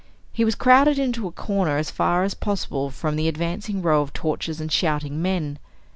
[0.33, 4.13] He was crowded into a corner as far as possible from the advancing row of
[4.13, 5.59] torches and shouting men.